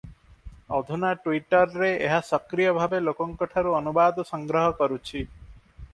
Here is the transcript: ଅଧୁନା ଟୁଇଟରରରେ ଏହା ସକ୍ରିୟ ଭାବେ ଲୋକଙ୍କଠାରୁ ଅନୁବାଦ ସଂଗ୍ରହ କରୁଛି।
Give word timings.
ଅଧୁନା 0.77 1.11
ଟୁଇଟରରରେ 1.25 1.91
ଏହା 2.07 2.17
ସକ୍ରିୟ 2.29 2.69
ଭାବେ 2.79 3.03
ଲୋକଙ୍କଠାରୁ 3.09 3.77
ଅନୁବାଦ 3.81 4.29
ସଂଗ୍ରହ 4.31 4.75
କରୁଛି। 4.81 5.27